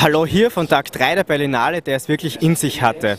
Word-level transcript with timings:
Hallo 0.00 0.24
hier 0.24 0.52
von 0.52 0.68
Tag 0.68 0.92
3 0.92 1.16
der 1.16 1.24
Berlinale, 1.24 1.82
der 1.82 1.96
es 1.96 2.08
wirklich 2.08 2.40
in 2.40 2.54
sich 2.54 2.82
hatte. 2.82 3.18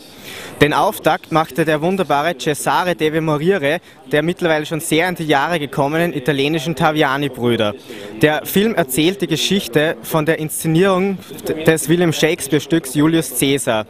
Den 0.62 0.72
Auftakt 0.72 1.30
machte 1.30 1.66
der 1.66 1.82
wunderbare 1.82 2.38
Cesare 2.38 2.96
Deve 2.96 3.20
Morire, 3.20 3.80
der 4.10 4.22
mittlerweile 4.22 4.64
schon 4.64 4.80
sehr 4.80 5.06
in 5.06 5.14
die 5.14 5.26
Jahre 5.26 5.58
gekommenen 5.58 6.14
italienischen 6.14 6.74
Taviani-Brüder. 6.74 7.74
Der 8.22 8.46
Film 8.46 8.74
erzählt 8.74 9.20
die 9.20 9.26
Geschichte 9.26 9.98
von 10.00 10.24
der 10.24 10.38
Inszenierung 10.38 11.18
des 11.66 11.90
William 11.90 12.14
Shakespeare-Stücks 12.14 12.94
Julius 12.94 13.38
Caesar, 13.38 13.86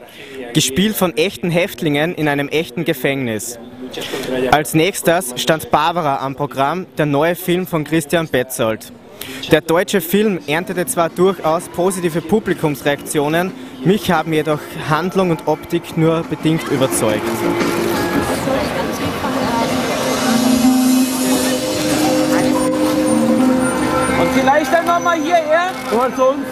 gespielt 0.52 0.96
von 0.96 1.16
echten 1.16 1.50
Häftlingen 1.50 2.16
in 2.16 2.26
einem 2.26 2.48
echten 2.48 2.84
Gefängnis. 2.84 3.60
Als 4.50 4.74
nächstes 4.74 5.34
stand 5.36 5.70
Barbara 5.70 6.24
am 6.24 6.34
Programm, 6.34 6.86
der 6.98 7.06
neue 7.06 7.36
Film 7.36 7.68
von 7.68 7.84
Christian 7.84 8.26
Betzold. 8.26 8.92
Der 9.50 9.60
deutsche 9.60 10.00
Film 10.00 10.38
erntete 10.46 10.86
zwar 10.86 11.08
durchaus 11.08 11.68
positive 11.68 12.20
Publikumsreaktionen, 12.20 13.52
mich 13.84 14.10
haben 14.10 14.32
jedoch 14.32 14.60
Handlung 14.88 15.30
und 15.30 15.46
Optik 15.46 15.96
nur 15.96 16.22
bedingt 16.22 16.68
überzeugt. 16.70 17.22
Und 24.20 24.28
vielleicht 24.34 24.72
dann 24.72 24.86
nochmal 24.86 25.18
hierher 25.20 25.70
und 25.92 26.16
zu 26.16 26.24
uns. 26.24 26.46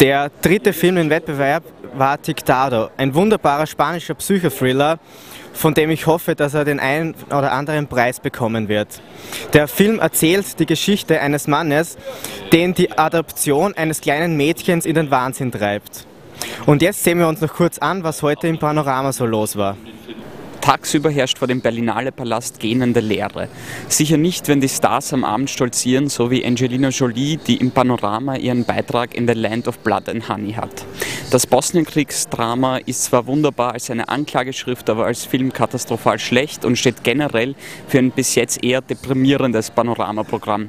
Der 0.00 0.30
dritte 0.40 0.72
Film 0.72 0.96
im 0.96 1.10
Wettbewerb 1.10 1.64
war 1.94 2.20
Tictado, 2.20 2.90
ein 2.96 3.14
wunderbarer 3.14 3.66
spanischer 3.66 4.14
Psychothriller, 4.14 4.98
von 5.52 5.74
dem 5.74 5.90
ich 5.90 6.06
hoffe, 6.06 6.34
dass 6.34 6.54
er 6.54 6.64
den 6.64 6.80
einen 6.80 7.14
oder 7.26 7.52
anderen 7.52 7.86
Preis 7.86 8.20
bekommen 8.20 8.68
wird. 8.68 9.00
Der 9.52 9.68
Film 9.68 9.98
erzählt 9.98 10.58
die 10.58 10.66
Geschichte 10.66 11.20
eines 11.20 11.46
Mannes, 11.46 11.96
den 12.52 12.74
die 12.74 12.96
Adoption 12.96 13.74
eines 13.74 14.00
kleinen 14.00 14.36
Mädchens 14.36 14.86
in 14.86 14.94
den 14.94 15.10
Wahnsinn 15.10 15.52
treibt. 15.52 16.06
Und 16.66 16.82
jetzt 16.82 17.04
sehen 17.04 17.18
wir 17.18 17.28
uns 17.28 17.40
noch 17.40 17.52
kurz 17.52 17.78
an, 17.78 18.02
was 18.02 18.22
heute 18.22 18.48
im 18.48 18.58
Panorama 18.58 19.12
so 19.12 19.26
los 19.26 19.56
war. 19.56 19.76
Tagsüber 20.62 21.10
herrscht 21.10 21.38
vor 21.38 21.48
dem 21.48 21.60
Berlinale 21.60 22.12
Palast 22.12 22.60
gähnende 22.60 23.00
Leere. 23.00 23.48
Sicher 23.88 24.16
nicht, 24.16 24.46
wenn 24.46 24.60
die 24.60 24.68
Stars 24.68 25.12
am 25.12 25.24
Abend 25.24 25.50
stolzieren, 25.50 26.08
so 26.08 26.30
wie 26.30 26.46
Angelina 26.46 26.90
Jolie, 26.90 27.36
die 27.36 27.56
im 27.56 27.72
Panorama 27.72 28.36
ihren 28.36 28.64
Beitrag 28.64 29.16
in 29.16 29.26
The 29.26 29.34
Land 29.34 29.66
of 29.66 29.80
Blood 29.80 30.08
and 30.08 30.28
Honey 30.28 30.52
hat. 30.52 30.84
Das 31.32 31.46
Bosnienkriegsdrama 31.46 32.76
ist 32.84 33.04
zwar 33.04 33.26
wunderbar 33.26 33.72
als 33.72 33.90
eine 33.90 34.10
Anklageschrift, 34.10 34.90
aber 34.90 35.06
als 35.06 35.24
Film 35.24 35.50
katastrophal 35.50 36.18
schlecht 36.18 36.66
und 36.66 36.76
steht 36.76 37.04
generell 37.04 37.54
für 37.88 38.00
ein 38.00 38.10
bis 38.10 38.34
jetzt 38.34 38.62
eher 38.62 38.82
deprimierendes 38.82 39.70
Panoramaprogramm. 39.70 40.68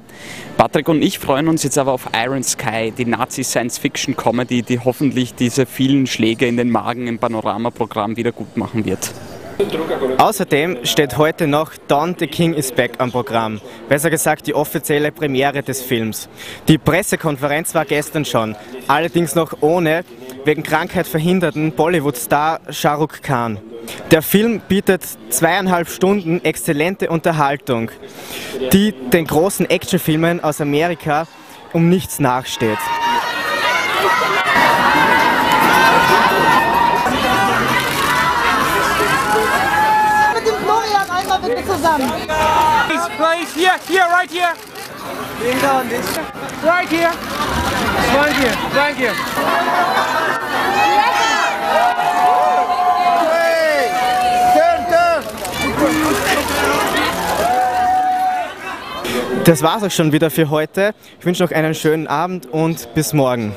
Patrick 0.55 0.87
und 0.87 1.01
ich 1.01 1.19
freuen 1.19 1.49
uns 1.49 1.63
jetzt 1.63 1.77
aber 1.77 1.91
auf 1.91 2.07
Iron 2.15 2.43
Sky, 2.43 2.93
die 2.97 3.03
Nazi-Science-Fiction-Comedy, 3.03 4.61
die 4.61 4.79
hoffentlich 4.79 5.35
diese 5.35 5.65
vielen 5.65 6.07
Schläge 6.07 6.47
in 6.47 6.55
den 6.55 6.69
Magen 6.69 7.07
im 7.07 7.19
Panoramaprogramm 7.19 8.15
wieder 8.15 8.31
gut 8.31 8.55
machen 8.55 8.85
wird. 8.85 9.11
Außerdem 10.17 10.79
steht 10.83 11.17
heute 11.17 11.45
noch 11.45 11.73
Don 11.87 12.15
the 12.17 12.27
King 12.27 12.53
is 12.53 12.71
Back 12.71 12.93
am 12.99 13.11
Programm. 13.11 13.59
Besser 13.89 14.09
gesagt 14.09 14.47
die 14.47 14.55
offizielle 14.55 15.11
Premiere 15.11 15.61
des 15.61 15.81
Films. 15.81 16.29
Die 16.67 16.77
Pressekonferenz 16.77 17.75
war 17.75 17.85
gestern 17.85 18.25
schon, 18.25 18.55
allerdings 18.87 19.35
noch 19.35 19.53
ohne 19.61 20.05
wegen 20.45 20.63
Krankheit 20.63 21.07
verhinderten 21.07 21.71
Bollywood-Star 21.71 22.59
Shah 22.69 22.95
Rukh 22.95 23.21
Khan. 23.21 23.59
Der 24.11 24.21
Film 24.21 24.61
bietet 24.67 25.03
zweieinhalb 25.29 25.89
Stunden 25.89 26.43
exzellente 26.43 27.09
Unterhaltung, 27.09 27.91
die 28.71 28.91
den 28.91 29.25
großen 29.25 29.69
Actionfilmen 29.69 30.43
aus 30.43 30.61
Amerika 30.61 31.27
um 31.73 31.89
nichts 31.89 32.19
nachsteht. 32.19 32.79
zusammen. 41.65 42.11
Please, 42.87 43.09
please, 43.17 43.53
here, 43.53 43.77
here, 43.87 44.07
right 44.09 44.29
here. 44.29 44.53
Right 46.63 46.89
here. 46.89 47.11
Thank 48.13 48.37
you, 48.39 48.49
thank 48.71 48.99
you. 48.99 50.22
Das 59.43 59.61
war's 59.61 59.83
auch 59.83 59.91
schon 59.91 60.13
wieder 60.13 60.29
für 60.29 60.49
heute. 60.49 60.93
Ich 61.19 61.25
wünsche 61.25 61.43
noch 61.43 61.51
einen 61.51 61.75
schönen 61.75 62.07
Abend 62.07 62.45
und 62.45 62.93
bis 62.95 63.11
morgen. 63.11 63.53